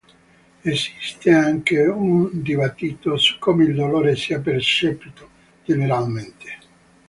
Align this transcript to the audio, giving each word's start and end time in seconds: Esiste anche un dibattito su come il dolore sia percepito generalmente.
Esiste 0.63 1.29
anche 1.31 1.85
un 1.85 2.27
dibattito 2.41 3.17
su 3.17 3.37
come 3.37 3.65
il 3.65 3.75
dolore 3.75 4.15
sia 4.15 4.39
percepito 4.39 5.29
generalmente. 5.63 6.57